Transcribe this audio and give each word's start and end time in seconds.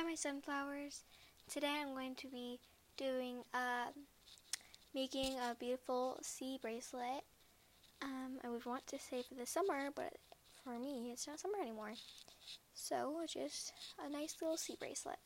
Hi, 0.00 0.06
my 0.06 0.14
sunflowers. 0.14 1.02
Today 1.50 1.74
I'm 1.82 1.92
going 1.92 2.14
to 2.14 2.26
be 2.28 2.58
doing, 2.96 3.42
uh, 3.52 3.88
making 4.94 5.34
a 5.34 5.54
beautiful 5.54 6.16
sea 6.22 6.58
bracelet. 6.62 7.22
Um, 8.00 8.38
I 8.42 8.48
would 8.48 8.64
want 8.64 8.86
to 8.86 8.98
say 8.98 9.22
for 9.22 9.34
the 9.34 9.44
summer, 9.44 9.90
but 9.94 10.14
for 10.64 10.78
me, 10.78 11.10
it's 11.12 11.26
not 11.26 11.38
summer 11.38 11.60
anymore. 11.60 11.92
So, 12.72 13.20
just 13.28 13.74
a 14.02 14.08
nice 14.08 14.36
little 14.40 14.56
sea 14.56 14.74
bracelet. 14.80 15.18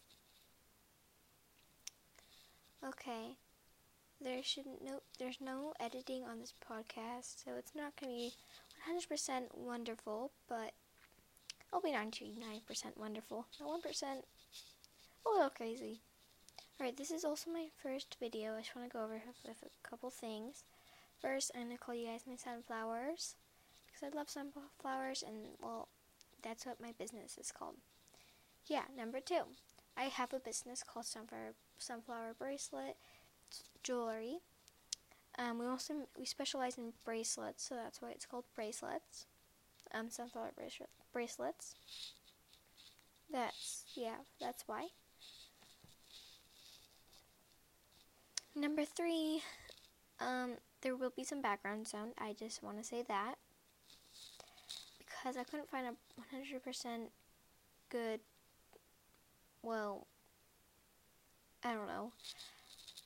Okay, 2.84 3.36
there 4.20 4.42
should 4.42 4.66
no, 4.84 5.02
there's 5.20 5.38
no 5.40 5.74
editing 5.78 6.24
on 6.24 6.40
this 6.40 6.54
podcast, 6.68 7.44
so 7.44 7.52
it's 7.56 7.76
not 7.76 7.96
to 7.98 8.06
be 8.06 8.32
100% 8.90 9.54
wonderful, 9.54 10.32
but 10.48 10.72
I'll 11.72 11.80
be 11.80 11.92
99% 11.92 12.96
wonderful. 12.96 13.46
Not 13.60 13.82
1%, 13.82 14.22
a 15.26 15.30
little 15.30 15.50
crazy. 15.50 16.00
Alright, 16.78 16.96
this 16.96 17.10
is 17.10 17.24
also 17.24 17.50
my 17.50 17.66
first 17.82 18.16
video. 18.20 18.56
I 18.56 18.60
just 18.60 18.74
want 18.74 18.88
to 18.88 18.92
go 18.92 19.04
over 19.04 19.20
with 19.46 19.62
a 19.62 19.88
couple 19.88 20.10
things. 20.10 20.64
First, 21.20 21.52
I'm 21.54 21.66
going 21.66 21.76
to 21.76 21.82
call 21.82 21.94
you 21.94 22.08
guys 22.08 22.24
my 22.26 22.36
sunflowers, 22.36 23.36
because 23.86 24.02
I 24.02 24.16
love 24.16 24.28
sunflowers, 24.28 25.22
and, 25.26 25.56
well, 25.62 25.88
that's 26.42 26.66
what 26.66 26.80
my 26.80 26.92
business 26.98 27.38
is 27.38 27.52
called. 27.52 27.76
Yeah, 28.66 28.82
number 28.96 29.20
two, 29.20 29.42
I 29.96 30.04
have 30.04 30.32
a 30.32 30.40
business 30.40 30.82
called 30.82 31.06
Sunflower, 31.06 31.54
Sunflower 31.78 32.34
Bracelet 32.38 32.96
Jewelry. 33.82 34.38
Um, 35.38 35.58
we 35.58 35.66
also 35.66 35.94
we 36.18 36.24
specialize 36.24 36.78
in 36.78 36.92
bracelets, 37.04 37.64
so 37.64 37.74
that's 37.74 38.00
why 38.00 38.10
it's 38.10 38.26
called 38.26 38.44
bracelets. 38.54 39.26
Um, 39.92 40.10
sunflower 40.10 40.52
bracelet 40.56 40.90
bracelets. 41.12 41.74
That's 43.30 43.84
yeah, 43.94 44.16
that's 44.40 44.64
why. 44.66 44.88
Number 48.56 48.84
three, 48.84 49.42
um, 50.20 50.52
there 50.82 50.94
will 50.94 51.12
be 51.14 51.24
some 51.24 51.42
background 51.42 51.88
sound. 51.88 52.12
I 52.18 52.34
just 52.38 52.62
want 52.62 52.78
to 52.78 52.84
say 52.84 53.02
that 53.08 53.34
because 54.98 55.36
I 55.36 55.44
couldn't 55.44 55.70
find 55.70 55.86
a 55.86 56.36
100% 56.36 57.08
good, 57.90 58.20
well, 59.62 60.06
I 61.64 61.74
don't 61.74 61.88
know, 61.88 62.12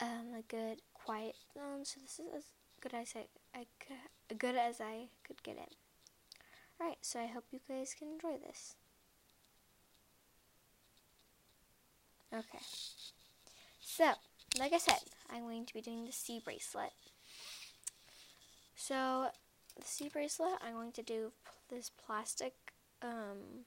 um, 0.01 0.35
a 0.39 0.43
good 0.49 0.83
quiet 0.93 1.37
zone. 1.55 1.85
So 1.85 2.01
this 2.03 2.19
is 2.19 2.35
as 2.37 2.45
good 2.81 2.93
as 2.93 3.15
I, 3.17 3.59
I 3.59 3.67
could, 3.81 4.39
good 4.39 4.57
as 4.57 4.81
I 4.81 5.09
could 5.25 5.43
get 5.43 5.57
it. 5.57 5.75
Alright, 6.81 6.99
so 7.01 7.21
I 7.21 7.27
hope 7.27 7.45
you 7.51 7.61
guys 7.67 7.95
can 7.99 8.09
enjoy 8.09 8.37
this. 8.47 8.75
Okay. 12.33 12.59
So, 13.81 14.13
like 14.59 14.73
I 14.73 14.79
said, 14.79 15.01
I'm 15.31 15.43
going 15.43 15.67
to 15.67 15.75
be 15.75 15.81
doing 15.81 16.05
the 16.05 16.13
sea 16.13 16.41
bracelet. 16.43 16.93
So, 18.77 19.29
the 19.77 19.87
sea 19.87 20.09
bracelet, 20.09 20.59
I'm 20.65 20.75
going 20.75 20.93
to 20.93 21.03
do 21.03 21.33
this 21.69 21.91
plastic 21.91 22.55
um, 23.03 23.65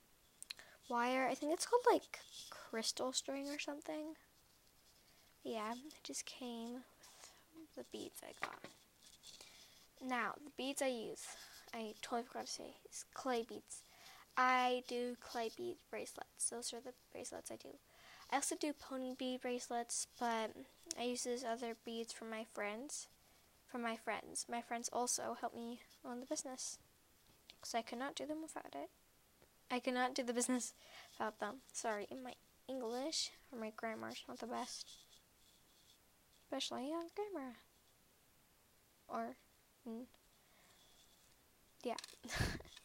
wire. 0.90 1.28
I 1.30 1.36
think 1.36 1.54
it's 1.54 1.66
called 1.66 1.84
like 1.92 2.20
crystal 2.50 3.14
string 3.14 3.48
or 3.50 3.59
something. 3.59 4.16
Yeah, 5.44 5.72
it 5.74 6.04
just 6.04 6.26
came 6.26 6.74
with 7.56 7.76
the 7.76 7.86
beads 7.92 8.22
I 8.24 8.34
got. 8.46 8.59
Now, 10.04 10.34
the 10.44 10.52
beads 10.58 10.82
I 10.82 10.88
use, 10.88 11.26
I 11.74 11.94
totally 12.02 12.24
forgot 12.24 12.48
to 12.48 12.52
say, 12.52 12.76
is 12.90 13.06
clay 13.14 13.46
beads. 13.48 13.84
I 14.38 14.84
do 14.88 15.16
clay 15.20 15.52
bead 15.56 15.78
bracelets. 15.90 16.50
Those 16.50 16.74
are 16.74 16.80
the 16.80 16.94
bracelets 17.12 17.52
I 17.52 17.56
do. 17.56 17.70
I 18.32 18.36
also 18.38 18.56
do 18.56 18.72
pony 18.72 19.14
bead 19.14 19.42
bracelets, 19.42 20.08
but 20.18 20.52
I 20.98 21.04
use 21.04 21.24
these 21.24 21.44
other 21.44 21.76
beads 21.84 22.14
from 22.14 22.30
my 22.30 22.46
friends. 22.54 23.08
From 23.66 23.82
my 23.82 23.98
friends. 23.98 24.46
My 24.50 24.62
friends 24.62 24.90
also 24.92 25.36
help 25.40 25.53
me 25.53 25.81
own 26.06 26.22
the 26.22 26.25
business. 26.25 26.78
Because 27.59 27.75
I 27.75 27.81
could 27.81 28.00
not 28.00 28.16
do 28.16 28.25
them 28.25 28.41
without 28.41 28.74
it. 28.74 28.90
I 29.70 29.80
could 29.80 29.94
not 29.94 30.16
do 30.16 30.24
the 30.24 30.34
business 30.34 30.74
without 31.12 31.40
them. 31.40 31.58
Sorry, 31.74 32.08
in 32.09 32.24
my 32.24 32.34
English 32.68 33.31
or 33.52 33.59
my 33.59 33.72
grammar's 33.75 34.24
not 34.28 34.40
the 34.40 34.47
best. 34.47 34.88
Especially 36.46 36.91
on 36.91 37.08
grammar. 37.16 37.56
Or, 39.08 39.36
mm, 39.88 40.06
yeah. 41.84 41.96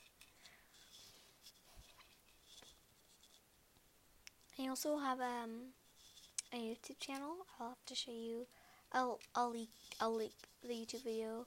I 4.67 4.69
also 4.69 4.99
have 4.99 5.21
um, 5.21 5.71
a 6.53 6.57
YouTube 6.57 6.99
channel. 6.99 7.47
I'll 7.61 7.69
have 7.69 7.87
to 7.87 7.95
show 7.95 8.11
you. 8.11 8.47
I'll 8.93 9.21
I'll 9.37 9.53
link 9.53 9.69
I'll 10.01 10.17
link 10.17 10.33
the 10.61 10.75
YouTube 10.75 11.05
video, 11.05 11.47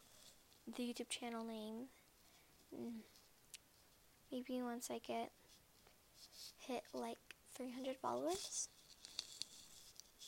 the 0.74 0.84
YouTube 0.84 1.10
channel 1.10 1.44
name. 1.44 1.88
Mm. 2.74 3.02
Maybe 4.32 4.62
once 4.62 4.90
I 4.90 5.00
get 5.06 5.32
hit 6.60 6.84
like 6.94 7.18
300 7.56 7.98
followers. 7.98 8.70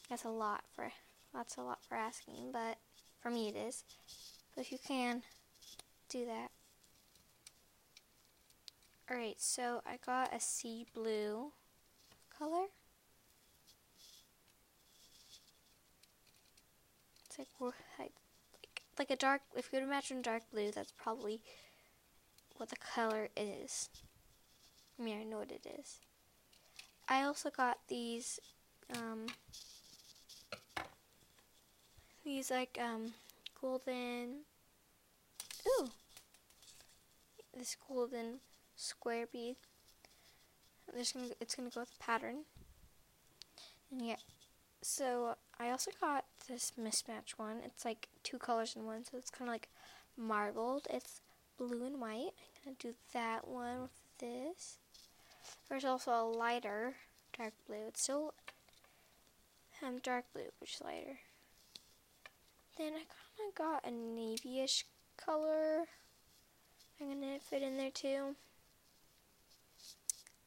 That's 0.10 0.26
a 0.26 0.30
lot 0.30 0.66
for 0.76 0.92
that's 1.34 1.56
a 1.56 1.62
lot 1.62 1.80
for 1.88 1.96
asking, 1.96 2.52
but 2.52 2.78
for 3.22 3.30
me 3.30 3.48
it 3.48 3.56
is. 3.56 3.86
But 4.54 4.66
if 4.66 4.72
you 4.74 4.80
can, 4.86 5.24
do 6.10 6.26
that. 6.26 6.50
Alright, 9.10 9.40
so 9.40 9.82
I 9.86 9.98
got 10.06 10.36
a 10.36 10.42
sea 10.42 10.88
blue 10.94 11.54
color. 12.38 12.66
Like, 18.00 18.12
like, 18.98 19.10
a 19.10 19.16
dark, 19.16 19.42
if 19.56 19.70
you 19.72 19.80
would 19.80 19.88
imagine 19.88 20.22
dark 20.22 20.44
blue, 20.52 20.72
that's 20.72 20.92
probably 20.92 21.42
what 22.58 22.70
the 22.70 22.76
color 22.76 23.30
is. 23.36 23.90
I 25.00 25.04
mean, 25.04 25.20
I 25.20 25.24
know 25.24 25.38
what 25.38 25.52
it 25.52 25.66
is. 25.80 26.00
I 27.08 27.24
also 27.24 27.50
got 27.50 27.80
these, 27.88 28.40
um, 28.96 29.26
these 32.24 32.52
like, 32.52 32.78
um, 32.82 33.14
golden, 33.60 34.42
ooh, 35.68 35.90
this 37.58 37.76
golden 37.88 38.40
square 38.76 39.28
bead 39.32 39.56
gonna 41.14 41.28
it's 41.40 41.56
gonna 41.56 41.70
go 41.70 41.82
with 41.82 42.00
pattern. 42.00 42.44
And 43.92 44.06
yeah, 44.06 44.16
so 44.82 45.36
I 45.60 45.70
also 45.70 45.92
got 46.00 46.26
this 46.48 46.74
mismatch 46.80 47.32
one. 47.38 47.58
It's 47.64 47.86
like 47.86 48.10
two 48.24 48.38
colors 48.38 48.76
in 48.76 48.86
one, 48.86 49.04
so 49.06 49.18
it's 49.18 49.30
kind 49.30 49.48
of 49.48 49.54
like 49.54 49.70
marbled. 50.18 50.88
It's 50.90 51.22
blue 51.58 51.86
and 51.86 52.02
white. 52.02 52.32
I'm 52.66 52.74
gonna 52.74 52.76
do 52.80 52.94
that 53.14 53.48
one 53.48 53.84
with 53.84 53.92
this. 54.20 54.78
There's 55.70 55.86
also 55.86 56.12
a 56.12 56.24
lighter 56.24 56.96
dark 57.38 57.54
blue. 57.68 57.88
It's 57.88 58.02
still 58.02 58.34
um 59.86 60.00
dark 60.00 60.26
blue, 60.34 60.50
which 60.60 60.76
is 60.76 60.82
lighter. 60.82 61.20
Then 62.78 62.94
I 62.94 63.06
kind 63.06 63.50
of 63.50 63.56
got 63.56 63.86
a 63.86 63.92
navy-ish 63.92 64.86
color. 65.18 65.86
I'm 67.00 67.08
gonna 67.08 67.40
fit 67.40 67.62
in 67.62 67.78
there 67.78 67.92
too. 67.92 68.36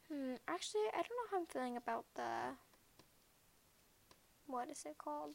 Hmm, 0.09 0.35
actually, 0.47 0.83
I 0.93 0.97
don't 0.97 1.11
know 1.11 1.31
how 1.31 1.39
I'm 1.39 1.47
feeling 1.47 1.77
about 1.77 2.05
the. 2.15 2.57
What 4.47 4.71
is 4.71 4.85
it 4.85 4.99
called? 4.99 5.35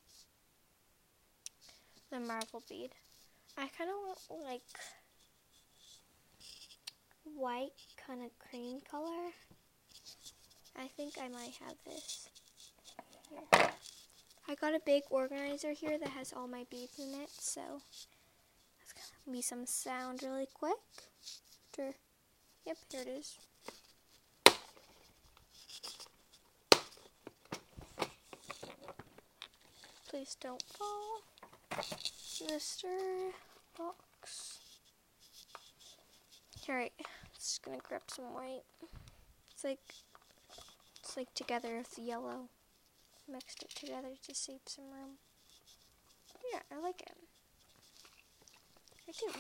The 2.12 2.20
marble 2.20 2.64
bead. 2.70 2.92
I 3.58 3.68
kind 3.78 3.90
of 3.90 3.96
want 4.30 4.44
like 4.46 4.62
white 7.24 7.72
kind 8.06 8.22
of 8.24 8.30
cream 8.40 8.80
color. 8.90 9.31
I 10.78 10.88
think 10.96 11.16
I 11.22 11.28
might 11.28 11.53
have 11.66 11.75
this. 11.86 12.30
Here. 13.30 13.69
I 14.48 14.56
got 14.56 14.74
a 14.74 14.80
big 14.86 15.04
organizer 15.10 15.74
here 15.74 15.98
that 16.00 16.10
has 16.10 16.34
all 16.34 16.48
my 16.48 16.66
beads 16.72 16.98
in 16.98 17.22
it, 17.22 17.30
so 17.30 17.62
that's 18.80 18.94
gonna 18.94 19.36
be 19.36 19.42
some 19.42 19.66
sound 19.66 20.24
really 20.24 20.48
quick. 20.54 20.78
After, 21.68 21.94
yep, 22.66 22.78
here 22.92 23.01
it 23.01 23.07
is. 23.07 23.38
Please 30.10 30.36
don't 30.42 30.64
fall. 30.64 31.22
Mr. 31.72 33.32
Box. 33.78 34.60
Alright, 36.68 36.94
just 37.36 37.64
gonna 37.64 37.78
grab 37.88 38.02
some 38.08 38.34
white. 38.34 38.64
It's 39.54 39.64
like 39.64 39.80
it's 41.00 41.16
like 41.16 41.34
together 41.34 41.78
with 41.78 41.98
yellow. 41.98 42.50
Mixed 43.32 43.64
it 43.64 43.70
together 43.70 44.10
to 44.28 44.36
save 44.36 44.62
some 44.66 44.86
room. 44.86 45.18
Yeah, 46.52 46.60
I 46.72 46.82
like 46.82 47.02
it. 47.02 47.16
I 49.08 49.12
do. 49.12 49.40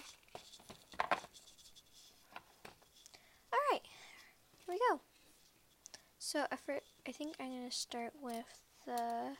Alright, 3.53 3.81
here 4.65 4.75
we 4.75 4.79
go. 4.89 5.01
So 6.19 6.45
I, 6.51 7.11
think 7.11 7.35
I'm 7.39 7.49
going 7.49 7.69
to 7.69 7.75
start 7.75 8.13
with 8.21 8.45
the, 8.85 9.35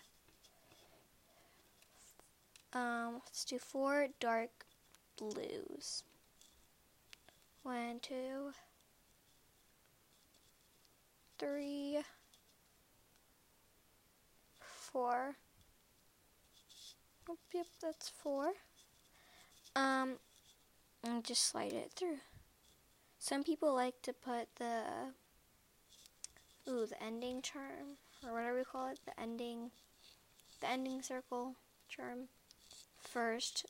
um, 2.80 3.14
let's 3.26 3.44
do 3.44 3.60
four 3.60 4.08
dark 4.20 4.66
blues. 5.18 6.04
One, 7.64 8.00
two, 8.02 8.52
three, 11.38 12.00
four. 14.60 15.36
Oh, 17.30 17.38
yep, 17.54 17.66
that's 17.82 18.10
four. 18.10 18.54
Um, 19.76 20.16
and 21.04 21.24
just 21.24 21.44
slide 21.44 21.74
it 21.74 21.92
through. 21.96 22.20
Some 23.20 23.44
people 23.44 23.76
like 23.76 24.02
to 24.04 24.14
put 24.14 24.48
the, 24.56 24.84
ooh, 26.70 26.86
the 26.86 27.04
ending 27.04 27.42
charm, 27.42 27.98
or 28.26 28.34
whatever 28.34 28.58
we 28.58 28.64
call 28.64 28.88
it, 28.88 29.00
the 29.06 29.20
ending, 29.20 29.72
the 30.62 30.70
ending 30.70 31.02
circle 31.02 31.56
charm 31.90 32.30
first. 33.02 33.66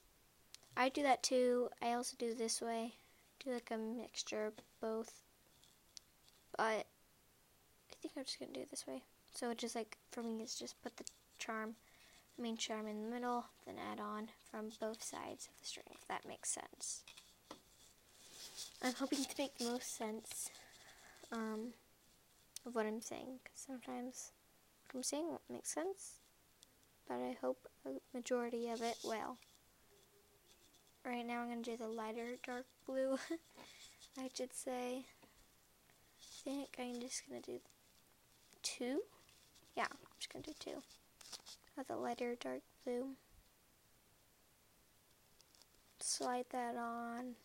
I 0.78 0.90
do 0.90 1.04
that 1.04 1.24
too. 1.24 1.70
I 1.82 1.94
also 1.94 2.16
do 2.18 2.34
this 2.34 2.62
way. 2.62 2.94
Do 3.44 3.52
like 3.52 3.72
a 3.72 3.78
mixture 3.78 4.46
of 4.46 4.54
both. 4.82 5.22
But 6.58 6.64
I 6.64 7.96
think 8.02 8.14
I'm 8.18 8.24
just 8.24 8.40
to 8.40 8.46
do 8.46 8.62
it 8.62 8.70
this 8.70 8.88
way. 8.88 9.04
So 9.34 9.54
just 9.54 9.76
like, 9.76 9.98
for 10.12 10.24
me, 10.24 10.42
it's 10.42 10.58
just 10.58 10.82
put 10.82 10.98
the 10.98 11.06
charm, 11.38 11.76
main 12.38 12.58
charm 12.58 12.88
in 12.88 13.04
the 13.04 13.10
middle, 13.10 13.46
then 13.66 13.76
add 13.92 14.00
on 14.00 14.30
from 14.50 14.70
both 14.80 15.04
sides 15.04 15.48
of 15.48 15.60
the 15.60 15.68
string, 15.68 15.86
if 15.92 16.08
that 16.08 16.28
makes 16.28 16.50
sense. 16.50 17.04
I'm 18.84 18.94
hoping 18.94 19.24
to 19.24 19.36
make 19.38 19.58
the 19.58 19.66
most 19.66 19.96
sense 19.96 20.50
um, 21.32 21.74
of 22.66 22.76
what 22.76 22.86
I'm 22.86 23.02
saying, 23.02 23.40
because 23.44 23.60
sometimes 23.60 24.32
what 24.92 25.00
I'm 25.00 25.04
saying 25.04 25.28
won't 25.28 25.42
make 25.50 25.66
sense, 25.66 26.19
but 27.10 27.16
I 27.16 27.36
hope 27.42 27.68
a 27.86 27.90
majority 28.14 28.70
of 28.70 28.82
it 28.82 28.98
will. 29.04 29.38
Right 31.04 31.26
now 31.26 31.42
I'm 31.42 31.48
going 31.48 31.64
to 31.64 31.72
do 31.72 31.78
the 31.78 31.88
lighter 31.88 32.36
dark 32.46 32.66
blue, 32.86 33.18
I 34.18 34.30
should 34.34 34.54
say. 34.54 35.06
I 36.22 36.44
think 36.44 36.76
I'm 36.80 37.02
just 37.02 37.28
going 37.28 37.42
to 37.42 37.52
do 37.52 37.60
two. 38.62 39.02
Yeah, 39.76 39.88
I'm 39.90 39.98
just 40.20 40.32
going 40.32 40.44
to 40.44 40.52
do 40.52 40.56
two 40.60 40.82
of 41.80 41.88
the 41.88 41.96
lighter 41.96 42.36
dark 42.40 42.62
blue. 42.86 43.08
Slide 46.00 46.46
that 46.52 46.76
on. 46.76 47.36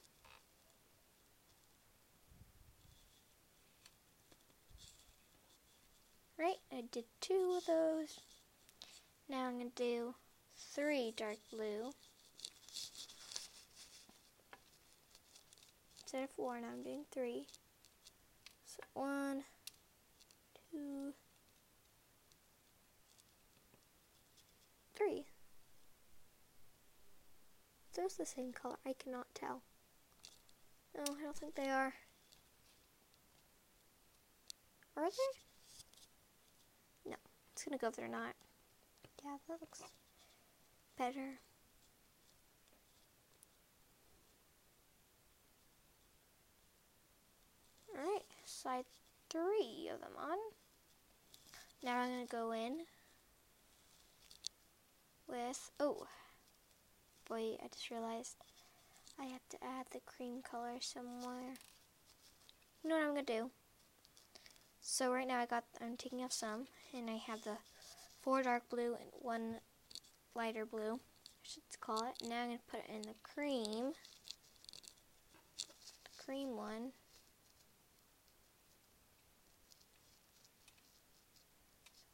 Right, 6.36 6.56
I 6.70 6.82
did 6.90 7.04
two 7.20 7.54
of 7.56 7.66
those. 7.66 8.18
Now 9.28 9.46
I'm 9.46 9.58
going 9.58 9.70
to 9.70 9.82
do 9.82 10.14
three 10.56 11.12
dark 11.16 11.38
blue. 11.50 11.92
Instead 16.02 16.24
of 16.24 16.30
four, 16.30 16.60
now 16.60 16.68
I'm 16.72 16.82
doing 16.82 17.04
three. 17.10 17.46
So 18.66 18.80
one, 18.92 19.44
two, 20.70 21.14
three. 24.94 25.24
Those 27.96 28.16
the 28.16 28.26
same 28.26 28.52
color? 28.52 28.76
I 28.84 28.92
cannot 28.92 29.28
tell. 29.34 29.62
No, 30.96 31.02
I 31.02 31.22
don't 31.22 31.36
think 31.36 31.54
they 31.54 31.70
are. 31.70 31.94
Are 34.96 35.10
they? 35.10 37.10
No. 37.10 37.16
It's 37.52 37.64
gonna 37.64 37.78
go 37.78 37.88
if 37.88 37.96
they're 37.96 38.08
not. 38.08 38.34
Yeah, 39.24 39.36
that 39.48 39.60
looks 39.60 39.82
better. 40.98 41.38
Alright, 47.96 48.22
slide 48.44 48.84
three 49.30 49.88
of 49.92 50.00
them 50.00 50.10
on. 50.18 50.38
Now 51.82 52.00
I'm 52.00 52.10
gonna 52.10 52.26
go 52.26 52.52
in 52.52 52.80
with, 55.28 55.70
oh, 55.80 56.06
boy, 57.28 57.56
I 57.62 57.68
just 57.72 57.90
realized 57.90 58.36
I 59.18 59.24
have 59.26 59.48
to 59.50 59.56
add 59.62 59.86
the 59.92 60.00
cream 60.04 60.42
color 60.42 60.76
somewhere. 60.80 61.54
You 62.82 62.90
know 62.90 62.96
what 62.96 63.04
I'm 63.04 63.14
going 63.14 63.26
to 63.26 63.32
do? 63.32 63.50
So 64.82 65.12
right 65.12 65.26
now 65.26 65.40
I 65.40 65.46
got, 65.46 65.64
I'm 65.80 65.96
taking 65.96 66.22
off 66.22 66.32
some, 66.32 66.66
and 66.94 67.08
I 67.08 67.16
have 67.16 67.42
the 67.42 67.56
four 68.24 68.42
dark 68.42 68.62
blue 68.70 68.94
and 68.94 69.10
one 69.20 69.56
lighter 70.34 70.64
blue, 70.64 70.94
I 70.94 71.42
should 71.42 71.62
call 71.78 71.98
it. 72.08 72.26
Now 72.26 72.40
I'm 72.40 72.46
going 72.48 72.58
to 72.58 72.64
put 72.70 72.80
it 72.80 72.86
in 72.88 73.02
the 73.02 73.14
cream, 73.22 73.92
the 75.58 76.24
cream 76.24 76.56
one. 76.56 76.92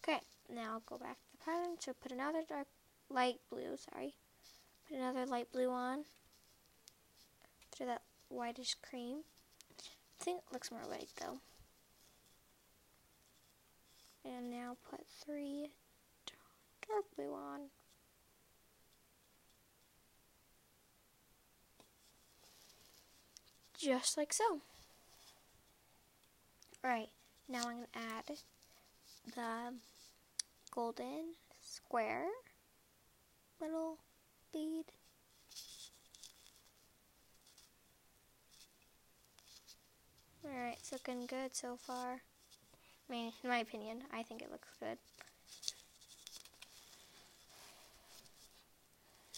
Okay, 0.02 0.18
now 0.52 0.72
I'll 0.72 0.82
go 0.84 0.98
back 0.98 1.14
to 1.14 1.30
the 1.30 1.44
pattern, 1.44 1.76
so 1.78 1.92
put 2.02 2.10
another 2.10 2.42
dark 2.48 2.66
light 3.08 3.36
blue, 3.48 3.76
sorry. 3.76 4.14
Put 4.88 4.98
another 4.98 5.26
light 5.26 5.52
blue 5.52 5.70
on. 5.70 6.02
through 7.70 7.86
that 7.86 8.02
whitish 8.28 8.74
cream. 8.82 9.18
I 9.78 10.24
think 10.24 10.38
it 10.38 10.52
looks 10.52 10.70
more 10.72 10.80
white 10.80 11.08
though. 11.20 11.38
And 14.24 14.50
now 14.50 14.76
put 14.90 15.06
three 15.24 15.68
dark 16.90 17.04
blue 17.16 17.32
on. 17.34 17.60
Just 23.78 24.18
like 24.18 24.32
so. 24.32 24.60
Right, 26.82 27.08
now 27.48 27.60
I'm 27.60 27.76
going 27.76 27.86
to 27.92 27.98
add 27.98 28.36
the 29.34 29.74
golden 30.74 31.34
square 31.62 32.26
little 33.60 33.98
bead. 34.52 34.84
Alright, 40.44 40.76
it's 40.78 40.92
looking 40.92 41.26
good 41.26 41.54
so 41.54 41.76
far. 41.76 42.22
I 43.08 43.12
mean, 43.12 43.32
in 43.42 43.50
my 43.50 43.58
opinion, 43.58 44.02
I 44.12 44.22
think 44.22 44.40
it 44.40 44.50
looks 44.50 44.68
good. 44.78 44.96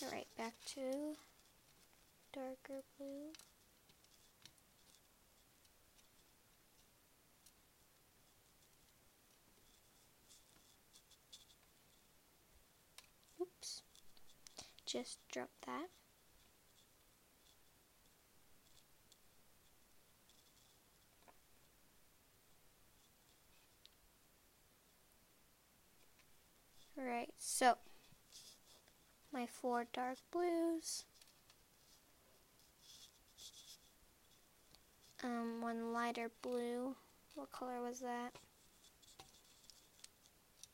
Alright, 0.05 0.27
back 0.37 0.55
to 0.75 1.17
darker 2.33 2.83
blue. 2.99 3.33
Oops. 13.41 13.83
just 14.87 15.19
drop 15.31 15.51
that. 15.67 15.89
Right, 26.97 27.31
so 27.39 27.77
my 29.33 29.47
four 29.47 29.87
dark 29.93 30.19
blues, 30.31 31.05
um, 35.25 35.61
one 35.63 35.93
lighter 35.93 36.31
blue. 36.43 36.95
What 37.35 37.51
color 37.51 37.81
was 37.81 38.01
that? 38.01 38.33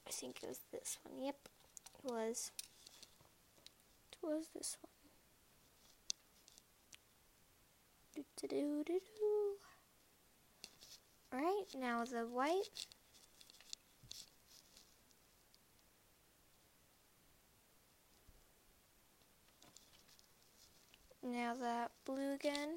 I 0.06 0.10
think 0.10 0.38
it 0.42 0.48
was 0.48 0.60
this 0.72 0.98
one. 1.04 1.22
Yep, 1.24 1.36
it 2.04 2.10
was 2.12 2.50
It 4.12 4.26
was 4.26 4.46
this 4.54 4.76
one? 4.80 4.90
Do, 8.14 8.24
do, 8.40 8.48
do, 8.48 8.84
do, 8.84 9.00
do. 9.18 9.52
Alright, 11.32 11.66
now 11.78 12.04
the 12.04 12.26
white. 12.26 12.86
Now 21.30 21.52
that 21.60 21.90
blue 22.06 22.32
again. 22.32 22.76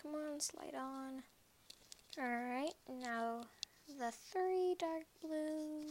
Come 0.00 0.14
on, 0.14 0.40
slide 0.40 0.74
on. 0.74 1.22
Alright, 2.18 2.72
now 2.88 3.42
the 3.98 4.10
three 4.10 4.76
dark 4.78 5.04
blues. 5.20 5.90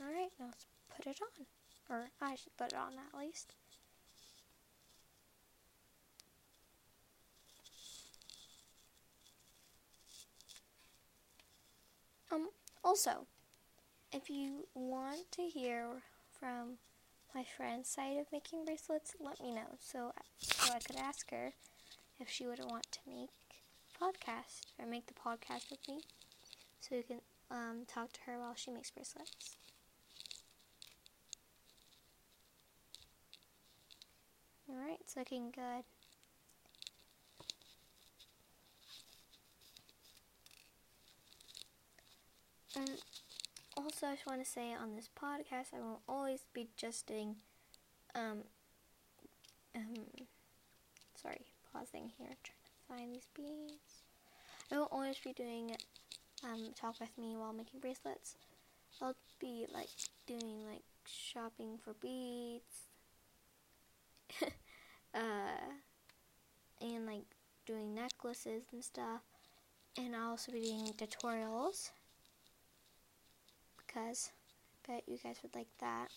Alright, 0.00 0.30
now 0.40 0.46
let's 0.46 0.64
put 0.96 1.06
it 1.06 1.18
on. 1.20 1.46
Or 1.90 2.08
I 2.22 2.36
should 2.36 2.56
put 2.56 2.72
it 2.72 2.78
on 2.78 2.92
at 2.94 3.20
least. 3.20 3.52
Um, 12.32 12.48
also, 12.84 13.26
if 14.12 14.28
you 14.28 14.66
want 14.74 15.30
to 15.32 15.42
hear 15.42 16.02
from 16.38 16.78
my 17.34 17.44
friend's 17.44 17.88
side 17.88 18.18
of 18.18 18.26
making 18.32 18.64
bracelets, 18.64 19.14
let 19.20 19.40
me 19.40 19.54
know 19.54 19.76
so, 19.80 20.12
so 20.38 20.72
I 20.74 20.78
could 20.80 20.96
ask 20.96 21.30
her 21.30 21.52
if 22.20 22.28
she 22.28 22.46
would 22.46 22.60
want 22.64 22.86
to 22.92 22.98
make 23.06 23.30
a 23.94 24.04
podcast 24.04 24.66
or 24.78 24.86
make 24.86 25.06
the 25.06 25.14
podcast 25.14 25.70
with 25.70 25.86
me 25.88 26.00
so 26.80 26.94
you 26.96 27.02
can 27.02 27.20
um, 27.50 27.82
talk 27.86 28.12
to 28.12 28.20
her 28.26 28.38
while 28.38 28.54
she 28.54 28.70
makes 28.70 28.90
bracelets. 28.90 29.56
Alright, 34.68 34.98
it's 35.00 35.16
looking 35.16 35.50
good. 35.54 35.84
And 42.74 42.90
also, 43.76 44.06
I 44.06 44.14
just 44.14 44.26
want 44.26 44.42
to 44.42 44.50
say 44.50 44.72
on 44.72 44.96
this 44.96 45.10
podcast, 45.20 45.74
I 45.76 45.80
will 45.80 46.00
always 46.08 46.40
be 46.54 46.68
just 46.76 47.06
doing, 47.06 47.36
um, 48.14 48.44
um, 49.76 49.94
sorry, 51.20 51.42
pausing 51.72 52.12
here, 52.16 52.28
trying 52.42 52.58
to 52.64 52.88
find 52.88 53.14
these 53.14 53.28
beads. 53.34 54.04
I 54.70 54.78
will 54.78 54.88
always 54.90 55.18
be 55.18 55.34
doing, 55.34 55.76
um, 56.44 56.70
talk 56.74 56.98
with 56.98 57.16
me 57.18 57.36
while 57.36 57.52
making 57.52 57.80
bracelets. 57.80 58.36
I'll 59.00 59.16
be 59.38 59.66
like 59.72 59.88
doing 60.26 60.64
like 60.70 60.82
shopping 61.06 61.78
for 61.82 61.94
beads, 61.94 62.88
uh, 65.14 65.72
and 66.80 67.06
like 67.06 67.24
doing 67.66 67.94
necklaces 67.94 68.62
and 68.72 68.82
stuff. 68.82 69.20
And 69.98 70.16
I'll 70.16 70.30
also 70.30 70.52
be 70.52 70.62
doing 70.62 70.94
tutorials 70.96 71.90
because 73.92 74.30
I 74.88 74.92
bet 74.92 75.02
you 75.06 75.18
guys 75.22 75.36
would 75.42 75.54
like 75.54 75.68
that. 75.80 76.08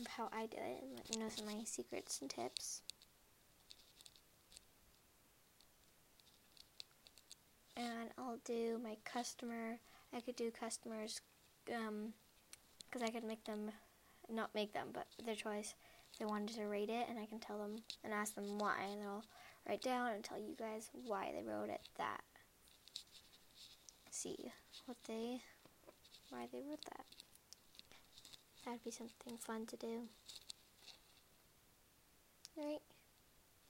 Of 0.00 0.06
how 0.06 0.28
I 0.32 0.46
do 0.46 0.58
it 0.58 0.82
and 0.82 0.96
let 0.96 1.10
you 1.10 1.20
know 1.20 1.28
some 1.28 1.48
of 1.48 1.54
my 1.54 1.64
secrets 1.64 2.20
and 2.20 2.30
tips. 2.30 2.82
And 7.76 8.10
I'll 8.16 8.38
do 8.44 8.80
my 8.82 8.96
customer, 9.04 9.78
I 10.12 10.20
could 10.20 10.36
do 10.36 10.50
customers, 10.50 11.20
um, 11.74 12.12
because 12.86 13.02
I 13.02 13.10
could 13.10 13.24
make 13.24 13.44
them, 13.44 13.70
not 14.28 14.54
make 14.54 14.72
them, 14.72 14.88
but 14.92 15.06
their 15.24 15.34
choice. 15.34 15.74
They 16.18 16.24
wanted 16.24 16.56
to 16.56 16.64
rate 16.64 16.90
it, 16.90 17.06
and 17.08 17.18
I 17.18 17.26
can 17.26 17.38
tell 17.38 17.58
them 17.58 17.76
and 18.02 18.12
ask 18.12 18.34
them 18.34 18.58
why, 18.58 18.76
and 18.90 19.02
they'll 19.02 19.24
write 19.68 19.82
down 19.82 20.10
and 20.10 20.24
tell 20.24 20.38
you 20.38 20.56
guys 20.58 20.90
why 21.06 21.32
they 21.32 21.42
wrote 21.48 21.68
it 21.68 21.80
that. 21.98 22.22
See 24.10 24.50
what 24.86 24.96
they 25.06 25.42
why 26.30 26.46
they 26.50 26.58
wrote 26.58 26.84
that. 26.84 27.04
That'd 28.64 28.84
be 28.84 28.90
something 28.90 29.36
fun 29.38 29.66
to 29.66 29.76
do. 29.76 30.02
Alright, 32.58 32.82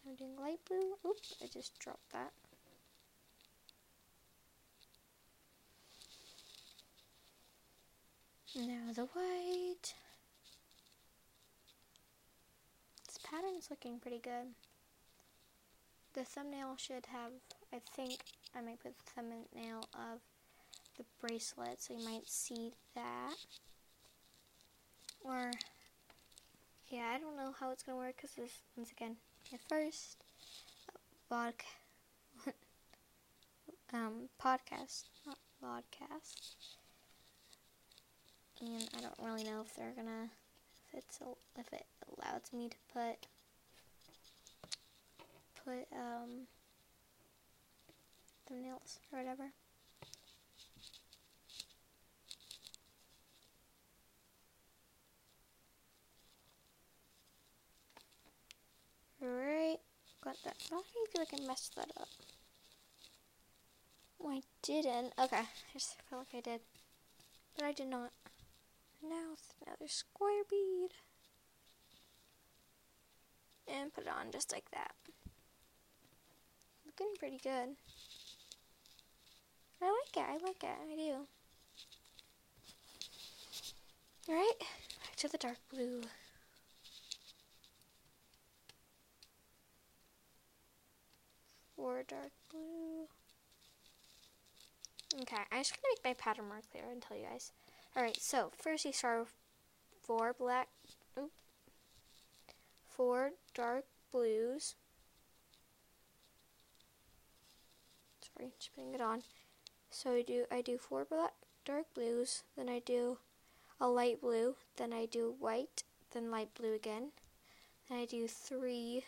I'm 0.06 0.14
doing 0.14 0.36
light 0.40 0.60
blue. 0.66 0.96
Oops, 1.06 1.34
I 1.42 1.46
just 1.46 1.78
dropped 1.78 2.10
that. 2.12 2.32
Now 8.56 8.92
the 8.94 9.04
white. 9.04 9.94
This 13.06 13.18
pattern 13.22 13.56
is 13.58 13.70
looking 13.70 14.00
pretty 14.00 14.18
good. 14.18 14.54
The 16.14 16.24
thumbnail 16.24 16.74
should 16.76 17.06
have, 17.12 17.30
I 17.72 17.80
think 17.94 18.20
I 18.56 18.60
might 18.62 18.82
put 18.82 18.94
the 18.98 19.12
thumbnail 19.14 19.88
of 19.94 20.20
the 20.98 21.04
bracelet, 21.20 21.80
so 21.80 21.94
you 21.94 22.04
might 22.04 22.28
see 22.28 22.72
that. 22.94 23.34
Or, 25.24 25.50
yeah, 26.88 27.12
I 27.14 27.18
don't 27.18 27.36
know 27.36 27.54
how 27.58 27.70
it's 27.70 27.82
going 27.82 27.96
to 27.96 28.04
work 28.04 28.16
because 28.16 28.32
this, 28.32 28.62
once 28.76 28.90
again, 28.90 29.16
my 29.52 29.58
first 29.68 30.24
vodka, 31.28 31.64
um, 33.92 34.28
podcast, 34.42 35.04
not 35.26 35.38
vodcast. 35.62 36.54
And 38.60 38.88
I 38.96 39.00
don't 39.00 39.14
really 39.22 39.44
know 39.44 39.62
if 39.64 39.74
they're 39.76 39.92
gonna, 39.94 40.28
if 40.88 40.98
it's, 40.98 41.20
if 41.56 41.72
it 41.72 41.86
allows 42.18 42.52
me 42.52 42.68
to 42.68 42.76
put, 42.92 43.26
put, 45.64 45.86
um, 45.96 46.46
thumbnails 48.50 48.98
or 49.12 49.18
whatever. 49.18 49.52
Right, 59.20 59.78
got 60.28 60.42
that. 60.44 60.56
You 60.70 60.82
feel 61.10 61.22
like 61.22 61.40
I 61.40 61.46
messed 61.46 61.74
that 61.76 61.90
up? 61.98 62.08
Oh, 64.22 64.28
I 64.28 64.42
didn't. 64.62 65.14
Okay, 65.18 65.36
I 65.38 65.72
just 65.72 65.96
feel 66.10 66.18
like 66.18 66.34
I 66.34 66.40
did. 66.40 66.60
But 67.56 67.64
I 67.64 67.72
did 67.72 67.86
not. 67.86 68.10
Now 69.02 69.32
it's 69.32 69.54
another 69.64 69.88
square 69.88 70.42
bead. 70.50 70.90
And 73.72 73.94
put 73.94 74.04
it 74.04 74.10
on 74.10 74.30
just 74.30 74.52
like 74.52 74.70
that. 74.72 74.92
Looking 76.84 77.14
pretty 77.18 77.38
good. 77.42 77.76
I 79.80 79.86
like 79.86 80.14
it, 80.14 80.26
I 80.28 80.32
like 80.44 80.62
it, 80.62 80.76
I 80.92 80.96
do. 80.96 81.26
Alright, 84.28 84.58
back 84.58 85.16
to 85.16 85.28
the 85.28 85.38
dark 85.38 85.58
blue. 85.72 86.02
Or 91.78 92.02
dark 92.06 92.32
blue. 92.50 93.06
Okay, 95.22 95.36
I'm 95.50 95.60
just 95.60 95.72
gonna 95.72 95.94
make 95.94 96.04
my 96.04 96.22
pattern 96.22 96.48
more 96.48 96.60
clear 96.70 96.84
and 96.90 97.00
tell 97.00 97.16
you 97.16 97.24
guys. 97.30 97.52
Alright, 97.96 98.20
so 98.20 98.52
first 98.56 98.84
you 98.84 98.92
start 98.92 99.20
with 99.20 99.34
four 100.02 100.34
black, 100.38 100.68
oops, 101.18 101.32
four 102.86 103.30
dark 103.54 103.84
blues. 104.12 104.74
Sorry, 108.20 108.50
just 108.58 108.74
putting 108.74 108.94
it 108.94 109.00
on. 109.00 109.22
So 109.90 110.12
I 110.12 110.22
do 110.22 110.44
I 110.50 110.60
do 110.60 110.76
four 110.76 111.04
black 111.04 111.32
dark 111.64 111.86
blues, 111.94 112.42
then 112.56 112.68
I 112.68 112.80
do 112.84 113.18
a 113.80 113.88
light 113.88 114.20
blue, 114.20 114.56
then 114.76 114.92
I 114.92 115.06
do 115.06 115.34
white, 115.38 115.84
then 116.12 116.30
light 116.30 116.54
blue 116.54 116.74
again. 116.74 117.12
Then 117.88 117.98
I 117.98 118.04
do 118.04 118.28
three 118.28 119.04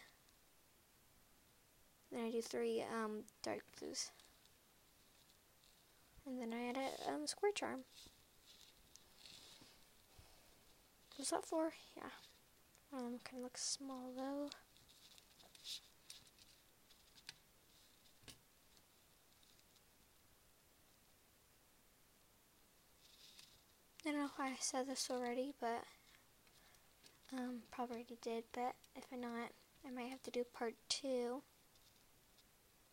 then 2.10 2.24
I 2.24 2.30
do 2.30 2.42
three 2.42 2.82
um, 2.82 3.24
dark 3.42 3.60
blues. 3.78 4.10
And 6.26 6.40
then 6.40 6.52
I 6.52 6.68
add 6.68 6.76
a 6.76 7.12
um, 7.12 7.26
square 7.26 7.52
charm. 7.52 7.80
Was 11.18 11.30
that 11.30 11.44
four? 11.44 11.72
Yeah. 11.96 12.10
Um, 12.92 13.18
kind 13.24 13.38
of 13.38 13.42
looks 13.42 13.62
small 13.62 14.12
though. 14.16 14.48
I 24.06 24.10
don't 24.10 24.18
know 24.18 24.24
if 24.24 24.40
I 24.40 24.54
said 24.58 24.88
this 24.88 25.08
already, 25.10 25.52
but 25.60 25.84
um, 27.36 27.60
probably 27.70 27.96
already 27.96 28.18
did. 28.22 28.44
But 28.52 28.74
if 28.96 29.04
I 29.12 29.16
not, 29.16 29.50
I 29.86 29.90
might 29.90 30.10
have 30.10 30.22
to 30.22 30.30
do 30.30 30.42
part 30.54 30.74
two. 30.88 31.42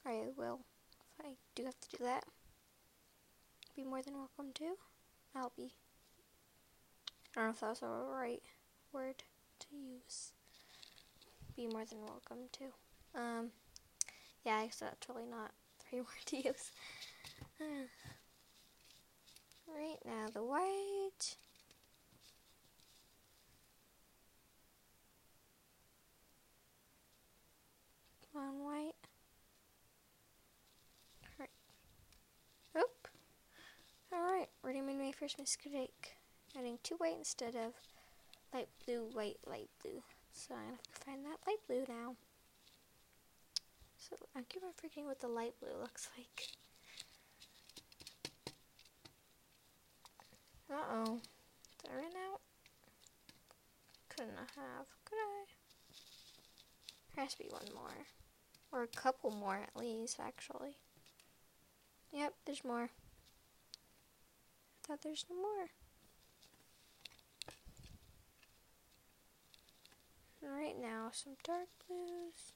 I 0.08 0.24
will. 0.38 0.62
If 1.20 1.26
I 1.26 1.36
do 1.54 1.66
have 1.66 1.78
to 1.82 1.98
do 1.98 2.04
that, 2.06 2.24
be 3.76 3.84
more 3.84 4.02
than 4.02 4.14
welcome 4.14 4.54
to. 4.56 4.78
I'll 5.36 5.52
be. 5.58 5.74
I 7.36 7.42
don't 7.42 7.48
know 7.48 7.52
if 7.52 7.60
that's 7.60 7.82
the 7.82 7.88
right 7.88 8.42
word 8.94 9.24
to 9.60 9.68
use. 9.76 10.32
Be 11.58 11.68
more 11.68 11.84
than 11.84 12.00
welcome 12.06 12.48
to. 12.54 13.20
Um, 13.20 13.50
yeah, 14.46 14.60
I 14.60 14.68
guess 14.68 14.80
that's 14.80 15.10
really 15.10 15.26
not 15.30 15.52
the 15.92 15.98
right 15.98 16.06
word 16.06 16.26
to 16.28 16.38
use. 16.38 16.72
right 19.68 20.00
now, 20.06 20.28
the 20.34 20.42
white. 20.42 21.36
Come 28.32 28.42
on, 28.42 28.64
white. 28.64 29.07
Alright, 34.18 34.50
already 34.64 34.82
made 34.82 34.98
my 34.98 35.12
first 35.12 35.38
mistake. 35.38 36.16
adding 36.58 36.80
two 36.82 36.96
white 36.96 37.18
instead 37.20 37.56
of 37.56 37.74
light 38.52 38.68
blue, 38.84 39.10
white, 39.14 39.38
light 39.46 39.70
blue. 39.84 40.02
So 40.34 40.56
I'm 40.56 40.66
going 40.66 40.78
to 40.78 41.02
find 41.06 41.26
that 41.26 41.38
light 41.46 41.60
blue 41.68 41.86
now. 41.88 42.16
So 43.98 44.16
I 44.36 44.42
keep 44.50 44.64
on 44.64 44.70
forgetting 44.76 45.06
what 45.06 45.20
the 45.20 45.28
light 45.28 45.54
blue 45.60 45.80
looks 45.80 46.10
like. 46.18 46.48
Uh-oh. 50.72 51.20
Did 51.82 51.92
I 51.92 51.96
run 51.96 52.12
out? 52.32 52.42
Couldn't 54.10 54.38
have, 54.38 54.88
could 55.06 55.16
I? 55.16 55.46
There 57.16 57.24
has 57.24 57.34
to 57.34 57.40
be 57.40 57.50
one 57.50 57.68
more. 57.74 58.06
Or 58.72 58.84
a 58.84 58.88
couple 58.88 59.32
more 59.32 59.58
at 59.58 59.80
least, 59.80 60.20
actually. 60.20 60.78
Yep, 62.12 62.34
there's 62.46 62.64
more. 62.64 62.90
Thought 64.88 65.02
there's 65.02 65.26
no 65.30 65.36
more. 65.36 65.68
right 70.42 70.76
now, 70.80 71.10
some 71.12 71.34
dark 71.44 71.68
blues. 71.88 72.54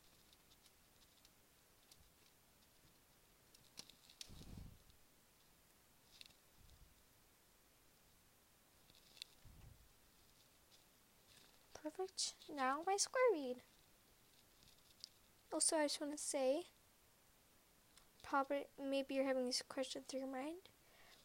Perfect. 11.74 12.34
Now 12.54 12.80
my 12.86 12.98
square 12.98 13.24
bead. 13.34 13.58
Also, 15.52 15.76
I 15.76 15.84
just 15.84 16.00
want 16.00 16.16
to 16.16 16.22
say, 16.22 16.64
probably 18.24 18.66
maybe 18.82 19.16
you're 19.16 19.26
having 19.26 19.48
this 19.48 19.64
question 19.68 20.04
through 20.08 20.22
your 20.22 20.32
mind. 20.32 20.71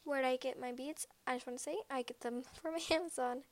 Where 0.07 0.23
did 0.23 0.29
I 0.29 0.37
get 0.37 0.61
my 0.61 0.71
beads? 0.71 1.09
I 1.27 1.35
just 1.35 1.49
want 1.49 1.59
to 1.59 1.65
say 1.65 1.79
I 1.91 2.03
get 2.03 2.21
them 2.21 2.45
from 2.63 2.75
Amazon. 2.93 3.43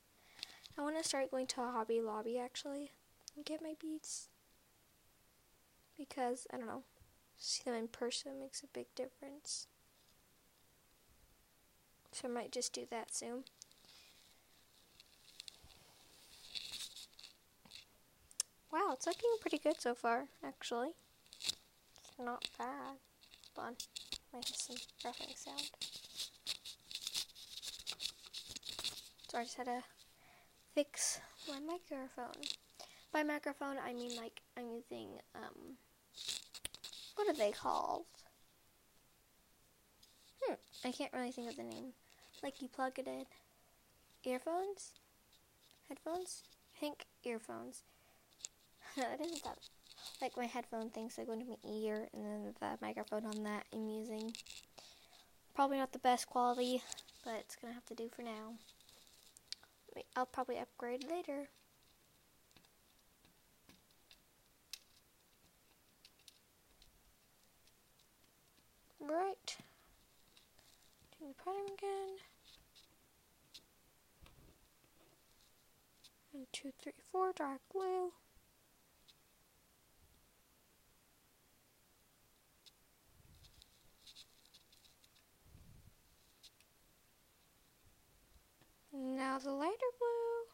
I 0.78 0.82
want 0.82 0.96
to 0.96 1.02
start 1.02 1.32
going 1.32 1.48
to 1.48 1.62
a 1.62 1.72
Hobby 1.72 2.00
Lobby 2.00 2.38
actually 2.38 2.92
and 3.34 3.44
get 3.44 3.60
my 3.60 3.74
beads 3.80 4.28
because 5.98 6.46
I 6.52 6.58
don't 6.58 6.68
know, 6.68 6.84
see 7.36 7.64
them 7.64 7.74
in 7.74 7.88
person 7.88 8.38
makes 8.38 8.62
a 8.62 8.68
big 8.68 8.86
difference. 8.94 9.66
So 12.12 12.28
I 12.28 12.30
might 12.30 12.52
just 12.52 12.72
do 12.72 12.86
that 12.88 13.12
soon. 13.12 13.42
Wow, 18.72 18.90
it's 18.92 19.08
looking 19.08 19.30
pretty 19.40 19.58
good 19.58 19.80
so 19.80 19.96
far, 19.96 20.26
actually. 20.44 20.90
It's 21.98 22.12
not 22.16 22.48
bad. 22.56 22.98
Hold 23.56 23.68
on, 23.68 23.76
might 24.32 24.44
have 24.48 24.56
some 24.56 24.76
ruffling 25.04 25.34
sound. 25.34 25.70
So 29.34 29.40
I 29.40 29.42
just 29.42 29.56
had 29.56 29.66
to 29.66 29.82
fix 30.76 31.20
my 31.48 31.58
microphone. 31.58 32.40
By 33.12 33.24
microphone, 33.24 33.78
I 33.84 33.92
mean 33.92 34.16
like 34.16 34.42
I'm 34.56 34.66
using, 34.70 35.08
um, 35.34 35.74
what 37.16 37.28
are 37.28 37.36
they 37.36 37.50
called? 37.50 38.04
Hmm, 40.40 40.54
I 40.84 40.92
can't 40.92 41.12
really 41.12 41.32
think 41.32 41.50
of 41.50 41.56
the 41.56 41.64
name. 41.64 41.94
Like 42.44 42.62
you 42.62 42.68
plug 42.68 42.92
it 43.00 43.08
in. 43.08 43.24
Earphones? 44.24 44.92
Headphones? 45.88 46.44
I 46.76 46.78
think 46.78 47.04
earphones. 47.24 47.82
it 48.96 49.20
isn't 49.20 49.42
that 49.42 49.58
like 50.22 50.36
my 50.36 50.46
headphone 50.46 50.90
things 50.90 51.16
that 51.16 51.26
go 51.26 51.32
into 51.32 51.46
my 51.46 51.56
ear 51.68 52.06
and 52.14 52.24
then 52.24 52.54
the 52.60 52.78
microphone 52.80 53.26
on 53.26 53.42
that 53.42 53.64
I'm 53.72 53.88
using. 53.88 54.32
Probably 55.56 55.78
not 55.78 55.92
the 55.92 55.98
best 55.98 56.28
quality, 56.28 56.84
but 57.24 57.34
it's 57.40 57.56
gonna 57.56 57.74
have 57.74 57.86
to 57.86 57.96
do 57.96 58.08
for 58.14 58.22
now. 58.22 58.54
I'll 60.16 60.26
probably 60.26 60.58
upgrade 60.58 61.04
later. 61.10 61.48
Right. 69.00 69.56
Do 71.18 71.26
the 71.28 71.34
pattern 71.34 71.66
again. 71.76 72.16
One, 76.32 76.46
two, 76.52 76.72
three, 76.82 76.92
four, 77.12 77.32
dark 77.36 77.60
blue. 77.72 78.12
Now 88.92 89.38
the 89.38 89.50
lighter 89.50 89.92
blue. 89.98 90.44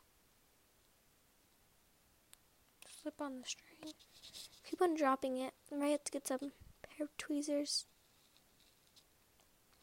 On 3.20 3.38
the 3.42 3.46
string. 3.46 3.92
Keep 4.64 4.80
on 4.80 4.94
dropping 4.94 5.36
it. 5.36 5.52
I 5.70 5.76
might 5.76 5.88
have 5.88 6.04
to 6.04 6.12
get 6.12 6.26
some 6.26 6.38
pair 6.38 7.04
of 7.04 7.14
tweezers. 7.18 7.84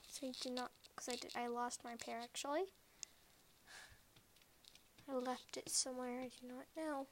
So 0.10 0.26
I 0.28 0.32
did 0.42 0.54
not, 0.54 0.72
because 0.90 1.08
I 1.08 1.18
did, 1.18 1.32
I 1.36 1.46
lost 1.48 1.84
my 1.84 1.96
pair 2.04 2.20
actually. 2.20 2.64
I 5.08 5.14
left 5.14 5.56
it 5.56 5.70
somewhere 5.70 6.20
I 6.20 6.30
do 6.42 6.48
not 6.48 6.66
know. 6.76 7.06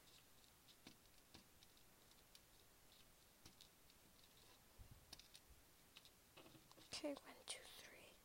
Okay, 6.91 7.09
one, 7.09 7.35
two, 7.47 7.59
three. 7.83 8.15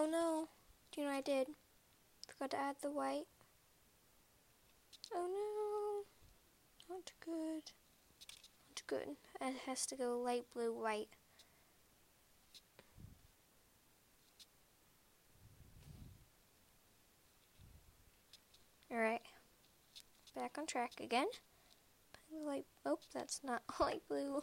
Oh 0.00 0.06
no, 0.06 0.48
do 0.92 1.00
you 1.00 1.08
know 1.08 1.12
I 1.12 1.20
did? 1.20 1.48
Forgot 2.28 2.52
to 2.52 2.56
add 2.56 2.76
the 2.82 2.90
white. 2.92 3.26
Oh 5.12 6.04
no, 6.88 6.94
not 6.94 7.10
good. 7.18 7.72
Not 8.68 8.82
good. 8.86 9.16
It 9.40 9.56
has 9.66 9.86
to 9.86 9.96
go 9.96 10.20
light 10.20 10.44
blue, 10.54 10.72
white. 10.72 11.08
Alright, 18.92 19.22
back 20.36 20.58
on 20.58 20.66
track 20.66 20.92
again. 21.00 21.26
Light, 22.32 22.66
oh, 22.86 23.00
that's 23.12 23.40
not 23.42 23.62
light 23.80 24.02
blue. 24.08 24.42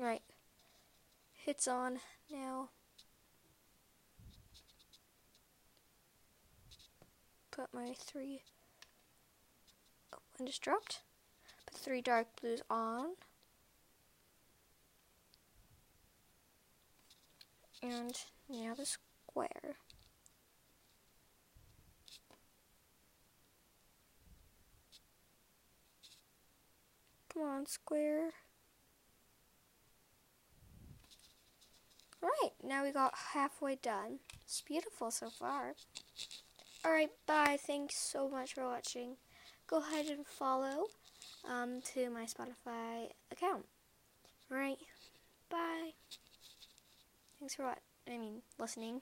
Right. 0.00 0.22
Hits 1.34 1.68
on 1.68 1.98
now. 2.32 2.70
Put 7.50 7.66
my 7.74 7.92
three. 7.98 8.40
Oh, 10.14 10.18
one 10.38 10.46
just 10.46 10.62
dropped. 10.62 11.00
Put 11.66 11.76
three 11.76 12.00
dark 12.00 12.28
blues 12.40 12.62
on. 12.70 13.08
And 17.82 18.16
now 18.48 18.72
the 18.72 18.86
square. 18.86 19.76
Come 27.34 27.42
on, 27.42 27.66
square. 27.66 28.30
Right, 32.22 32.50
now 32.62 32.84
we 32.84 32.92
got 32.92 33.14
halfway 33.32 33.76
done. 33.76 34.18
It's 34.44 34.60
beautiful 34.60 35.10
so 35.10 35.30
far. 35.30 35.74
Alright, 36.84 37.10
bye. 37.26 37.58
Thanks 37.66 37.96
so 37.96 38.28
much 38.28 38.54
for 38.54 38.64
watching. 38.64 39.16
Go 39.66 39.78
ahead 39.78 40.06
and 40.06 40.26
follow 40.26 40.86
um, 41.48 41.80
to 41.94 42.10
my 42.10 42.24
Spotify 42.24 43.08
account. 43.30 43.64
Alright, 44.50 44.78
bye. 45.50 45.92
Thanks 47.38 47.54
for 47.54 47.64
what? 47.64 47.78
I 48.06 48.18
mean, 48.18 48.42
listening. 48.58 49.00